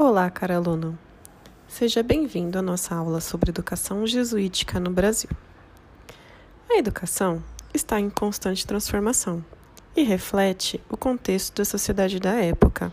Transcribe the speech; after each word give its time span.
Olá, 0.00 0.30
caro 0.30 0.54
aluno. 0.54 0.96
Seja 1.66 2.04
bem-vindo 2.04 2.56
à 2.56 2.62
nossa 2.62 2.94
aula 2.94 3.20
sobre 3.20 3.50
educação 3.50 4.06
jesuítica 4.06 4.78
no 4.78 4.90
Brasil. 4.90 5.28
A 6.70 6.78
educação 6.78 7.42
está 7.74 7.98
em 7.98 8.08
constante 8.08 8.64
transformação 8.64 9.44
e 9.96 10.04
reflete 10.04 10.80
o 10.88 10.96
contexto 10.96 11.56
da 11.56 11.64
sociedade 11.64 12.20
da 12.20 12.30
época. 12.30 12.92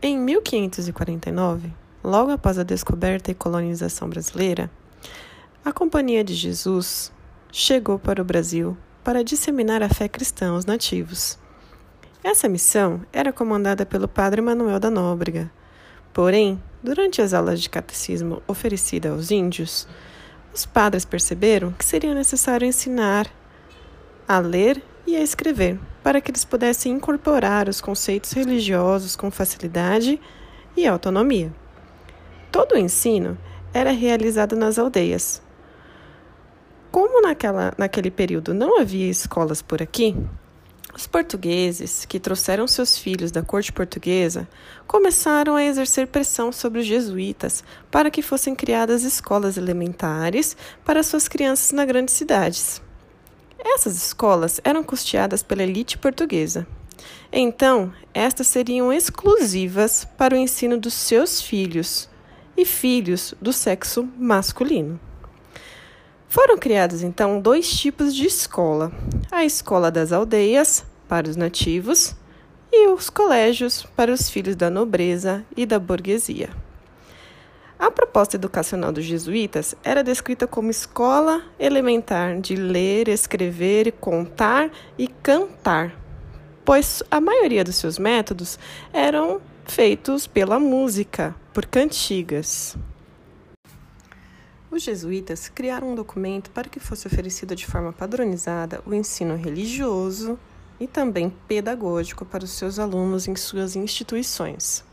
Em 0.00 0.18
1549, 0.18 1.70
logo 2.02 2.30
após 2.30 2.58
a 2.58 2.62
descoberta 2.62 3.30
e 3.30 3.34
colonização 3.34 4.08
brasileira, 4.08 4.70
a 5.62 5.70
Companhia 5.70 6.24
de 6.24 6.32
Jesus 6.32 7.12
chegou 7.52 7.98
para 7.98 8.22
o 8.22 8.24
Brasil 8.24 8.74
para 9.04 9.22
disseminar 9.22 9.82
a 9.82 9.90
fé 9.90 10.08
cristã 10.08 10.52
aos 10.52 10.64
nativos. 10.64 11.38
Essa 12.24 12.48
missão 12.48 13.02
era 13.12 13.34
comandada 13.34 13.84
pelo 13.84 14.08
padre 14.08 14.40
Manuel 14.40 14.80
da 14.80 14.90
Nóbrega, 14.90 15.50
Porém, 16.18 16.60
durante 16.82 17.22
as 17.22 17.32
aulas 17.32 17.60
de 17.60 17.70
catecismo 17.70 18.42
oferecidas 18.48 19.12
aos 19.12 19.30
índios, 19.30 19.86
os 20.52 20.66
padres 20.66 21.04
perceberam 21.04 21.70
que 21.70 21.84
seria 21.84 22.12
necessário 22.12 22.66
ensinar 22.66 23.28
a 24.26 24.40
ler 24.40 24.82
e 25.06 25.14
a 25.14 25.20
escrever, 25.20 25.78
para 26.02 26.20
que 26.20 26.32
eles 26.32 26.44
pudessem 26.44 26.90
incorporar 26.90 27.68
os 27.68 27.80
conceitos 27.80 28.32
religiosos 28.32 29.14
com 29.14 29.30
facilidade 29.30 30.20
e 30.76 30.88
autonomia. 30.88 31.54
Todo 32.50 32.72
o 32.72 32.78
ensino 32.78 33.38
era 33.72 33.92
realizado 33.92 34.56
nas 34.56 34.76
aldeias. 34.76 35.40
Como 36.90 37.22
naquela, 37.22 37.72
naquele 37.78 38.10
período 38.10 38.52
não 38.52 38.80
havia 38.80 39.08
escolas 39.08 39.62
por 39.62 39.80
aqui, 39.80 40.16
os 40.98 41.06
portugueses, 41.06 42.04
que 42.04 42.18
trouxeram 42.18 42.66
seus 42.66 42.98
filhos 42.98 43.30
da 43.30 43.40
corte 43.40 43.72
portuguesa, 43.72 44.48
começaram 44.84 45.54
a 45.54 45.64
exercer 45.64 46.08
pressão 46.08 46.50
sobre 46.50 46.80
os 46.80 46.86
jesuítas 46.86 47.62
para 47.88 48.10
que 48.10 48.20
fossem 48.20 48.52
criadas 48.52 49.04
escolas 49.04 49.56
elementares 49.56 50.56
para 50.84 51.04
suas 51.04 51.28
crianças 51.28 51.70
nas 51.70 51.86
grandes 51.86 52.14
cidades. 52.16 52.82
Essas 53.60 53.96
escolas 53.96 54.60
eram 54.64 54.82
custeadas 54.82 55.40
pela 55.40 55.62
elite 55.62 55.96
portuguesa. 55.96 56.66
Então, 57.32 57.92
estas 58.12 58.48
seriam 58.48 58.92
exclusivas 58.92 60.04
para 60.16 60.34
o 60.34 60.38
ensino 60.38 60.76
dos 60.76 60.94
seus 60.94 61.40
filhos 61.40 62.08
e 62.56 62.64
filhos 62.64 63.34
do 63.40 63.52
sexo 63.52 64.08
masculino. 64.18 64.98
Foram 66.30 66.58
criados 66.58 67.02
então 67.02 67.40
dois 67.40 67.70
tipos 67.70 68.14
de 68.14 68.26
escola: 68.26 68.92
a 69.30 69.44
escola 69.46 69.90
das 69.90 70.12
aldeias, 70.12 70.84
para 71.08 71.28
os 71.28 71.36
nativos, 71.36 72.14
e 72.70 72.88
os 72.88 73.08
colégios 73.08 73.86
para 73.96 74.12
os 74.12 74.28
filhos 74.28 74.54
da 74.54 74.68
nobreza 74.68 75.44
e 75.56 75.64
da 75.64 75.78
burguesia. 75.78 76.50
A 77.78 77.90
proposta 77.90 78.36
educacional 78.36 78.92
dos 78.92 79.04
jesuítas 79.04 79.74
era 79.84 80.02
descrita 80.02 80.46
como 80.46 80.70
escola 80.70 81.42
elementar 81.58 82.40
de 82.40 82.56
ler, 82.56 83.08
escrever, 83.08 83.92
contar 83.92 84.70
e 84.98 85.06
cantar, 85.06 85.96
pois 86.64 87.02
a 87.10 87.20
maioria 87.20 87.62
dos 87.62 87.76
seus 87.76 87.98
métodos 87.98 88.58
eram 88.92 89.40
feitos 89.64 90.26
pela 90.26 90.58
música, 90.58 91.34
por 91.54 91.66
cantigas. 91.66 92.76
Os 94.70 94.82
jesuítas 94.82 95.48
criaram 95.48 95.92
um 95.92 95.94
documento 95.94 96.50
para 96.50 96.68
que 96.68 96.80
fosse 96.80 97.06
oferecido 97.06 97.54
de 97.54 97.64
forma 97.64 97.92
padronizada 97.92 98.82
o 98.84 98.92
ensino 98.92 99.36
religioso 99.36 100.38
e 100.80 100.86
também 100.86 101.32
pedagógico 101.46 102.24
para 102.24 102.44
os 102.44 102.50
seus 102.50 102.78
alunos 102.78 103.26
em 103.26 103.34
suas 103.34 103.76
instituições. 103.76 104.84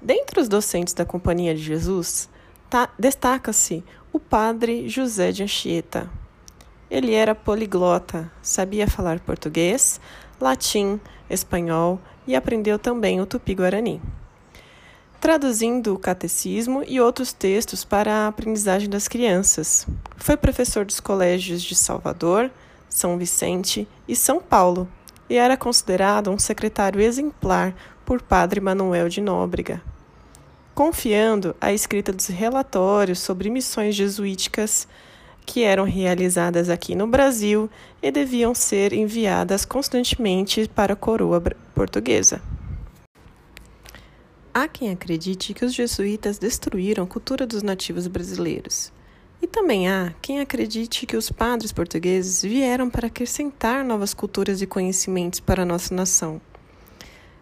Dentre 0.00 0.40
os 0.40 0.48
docentes 0.48 0.94
da 0.94 1.04
Companhia 1.04 1.54
de 1.54 1.62
Jesus, 1.62 2.28
tá, 2.70 2.88
destaca-se 2.98 3.84
o 4.12 4.20
padre 4.20 4.88
José 4.88 5.32
de 5.32 5.42
Anchieta. 5.42 6.08
Ele 6.90 7.14
era 7.14 7.34
poliglota, 7.34 8.30
sabia 8.40 8.88
falar 8.88 9.20
português, 9.20 10.00
latim, 10.40 11.00
espanhol 11.28 12.00
e 12.26 12.34
aprendeu 12.34 12.78
também 12.78 13.20
o 13.20 13.26
tupi-guarani 13.26 14.00
traduzindo 15.20 15.94
o 15.94 15.98
catecismo 15.98 16.82
e 16.86 17.00
outros 17.00 17.32
textos 17.32 17.84
para 17.84 18.12
a 18.12 18.28
aprendizagem 18.28 18.88
das 18.88 19.08
crianças. 19.08 19.86
Foi 20.16 20.36
professor 20.36 20.84
dos 20.84 21.00
colégios 21.00 21.62
de 21.62 21.74
Salvador, 21.74 22.50
São 22.88 23.18
Vicente 23.18 23.86
e 24.06 24.16
São 24.16 24.40
Paulo 24.40 24.88
e 25.28 25.36
era 25.36 25.56
considerado 25.56 26.30
um 26.30 26.38
secretário 26.38 27.00
exemplar 27.00 27.74
por 28.04 28.22
Padre 28.22 28.60
Manuel 28.60 29.08
de 29.08 29.20
Nóbrega. 29.20 29.82
Confiando 30.74 31.54
a 31.60 31.72
escrita 31.72 32.12
dos 32.12 32.28
relatórios 32.28 33.18
sobre 33.18 33.50
missões 33.50 33.94
jesuíticas 33.94 34.88
que 35.44 35.62
eram 35.62 35.84
realizadas 35.84 36.68
aqui 36.68 36.94
no 36.94 37.06
Brasil 37.06 37.70
e 38.02 38.10
deviam 38.10 38.54
ser 38.54 38.92
enviadas 38.92 39.64
constantemente 39.64 40.68
para 40.74 40.92
a 40.92 40.96
coroa 40.96 41.42
portuguesa. 41.74 42.40
Há 44.52 44.68
quem 44.68 44.90
acredite 44.90 45.54
que 45.54 45.64
os 45.64 45.72
jesuítas 45.72 46.38
destruíram 46.38 47.04
a 47.04 47.06
cultura 47.06 47.46
dos 47.46 47.62
nativos 47.62 48.06
brasileiros. 48.06 48.92
E 49.40 49.46
também 49.46 49.88
há 49.88 50.12
quem 50.20 50.40
acredite 50.40 51.06
que 51.06 51.16
os 51.16 51.30
padres 51.30 51.72
portugueses 51.72 52.42
vieram 52.42 52.90
para 52.90 53.06
acrescentar 53.06 53.84
novas 53.84 54.12
culturas 54.12 54.60
e 54.60 54.66
conhecimentos 54.66 55.40
para 55.40 55.62
a 55.62 55.66
nossa 55.66 55.94
nação. 55.94 56.40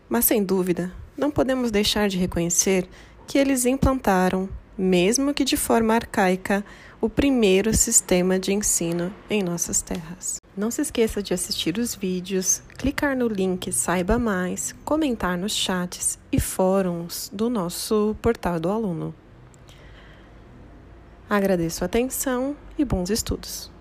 Mas, 0.09 0.27
sem 0.27 0.45
dúvida, 0.45 0.93
não 1.17 1.31
podemos 1.31 1.71
deixar 1.71 2.09
de 2.09 2.19
reconhecer 2.19 2.87
que 3.27 3.39
eles 3.39 3.65
implantaram, 3.65 4.49
mesmo 4.77 5.33
que 5.33 5.45
de 5.45 5.57
forma 5.57 5.95
arcaica, 5.95 6.65
o 7.01 7.09
primeiro 7.09 7.75
sistema 7.75 8.39
de 8.39 8.53
ensino 8.53 9.13
em 9.29 9.43
nossas 9.43 9.83
terras. 9.83 10.37
Não 10.57 10.71
se 10.71 10.83
esqueça 10.83 11.23
de 11.23 11.35
assistir 11.35 11.79
os 11.79 11.95
vídeos, 11.95 12.63
clicar 12.79 13.17
no 13.17 13.29
link 13.29 13.71
Saiba 13.73 14.19
Mais, 14.19 14.75
comentar 14.85 15.37
nos 15.37 15.53
chats 15.53 16.19
e 16.33 16.41
fóruns 16.41 17.31
do 17.33 17.51
nosso 17.51 18.17
portal 18.23 18.59
do 18.59 18.71
aluno. 18.71 19.15
Agradeço 21.29 21.83
a 21.83 21.87
atenção 21.87 22.57
e 22.79 22.85
bons 22.85 23.11
estudos. 23.11 23.76